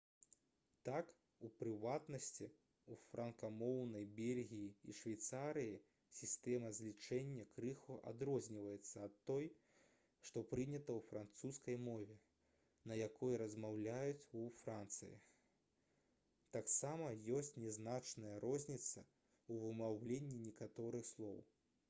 [0.87, 1.09] так
[1.47, 2.45] у прыватнасці
[2.93, 5.75] у франкамоўнай бельгіі і швейцарыі
[6.19, 9.49] сістэма злічэння крыху адрозніваецца ад той
[10.31, 12.17] што прынята ў французскай мове
[12.93, 15.13] на якой размаўляюць у францыі
[16.59, 21.39] таксама ёсць нязначная розніца ў вымаўленні некаторых слоў